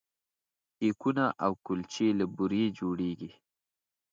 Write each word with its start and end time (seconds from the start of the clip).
کیکونه 0.77 1.25
او 1.43 1.51
کلچې 1.65 2.07
له 2.19 2.25
بوري 2.35 2.63
جوړیږي. 2.79 3.31